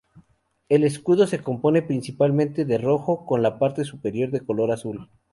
[0.67, 5.07] El escudo se compone principalmente de rojo, con la parte superior de color azul.